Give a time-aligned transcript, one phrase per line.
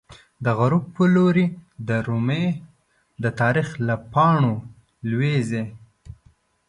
[0.45, 1.45] د غروب په لوری
[1.87, 2.45] د رومی،
[3.23, 4.53] د تاریخ له پاڼو
[5.09, 5.63] لویزی